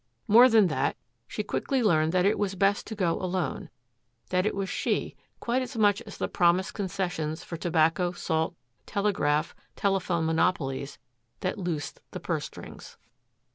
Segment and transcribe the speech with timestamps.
[0.27, 0.97] More than that,
[1.27, 3.69] she quickly learned that it was best to go alone,
[4.31, 8.55] that it was she, quite as much as the promised concessions for tobacco, salt,
[8.87, 10.97] telegraph, telephone monopolies,
[11.41, 12.97] that loosed the purse strings.